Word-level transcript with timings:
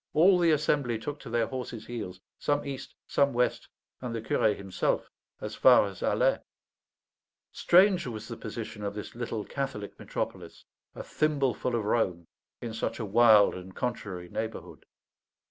all 0.15 0.39
the 0.39 0.49
assembly 0.49 0.97
took 0.97 1.19
to 1.19 1.29
their 1.29 1.45
horses' 1.45 1.85
heels, 1.85 2.19
some 2.39 2.65
east, 2.65 2.95
some 3.05 3.33
west, 3.33 3.67
and 4.01 4.15
the 4.15 4.21
curé 4.23 4.57
himself 4.57 5.11
as 5.39 5.53
far 5.53 5.85
as 5.85 6.01
Alais. 6.01 6.39
Strange 7.51 8.07
was 8.07 8.27
the 8.27 8.35
position 8.35 8.83
of 8.83 8.95
this 8.95 9.13
little 9.13 9.45
Catholic 9.45 9.99
metropolis, 9.99 10.65
a 10.95 11.03
thimbleful 11.03 11.75
of 11.75 11.85
Rome, 11.85 12.25
in 12.61 12.73
such 12.73 12.97
a 12.99 13.05
wild 13.05 13.53
and 13.53 13.75
contrary 13.75 14.27
neighbourhood. 14.27 14.87